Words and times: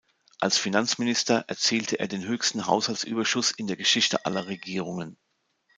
Als 0.39 0.57
Finanzminister 0.57 1.45
erzielte 1.47 1.99
er 1.99 2.07
den 2.07 2.25
höchsten 2.25 2.65
Haushaltsüberschuss 2.65 3.51
in 3.51 3.67
der 3.67 3.77
Geschichte 3.77 4.25
aller 4.25 4.47
Regierungen. 4.47 5.15